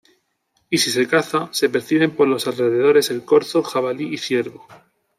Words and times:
Y 0.71 0.79
si 0.79 0.89
se 0.89 1.07
caza, 1.07 1.49
se 1.51 1.69
perciben 1.69 2.15
por 2.15 2.27
los 2.27 2.47
alrededores 2.47 3.11
el 3.11 3.23
corzo, 3.23 3.61
jabalí 3.61 4.11
y 4.11 4.17
ciervo. 4.17 4.65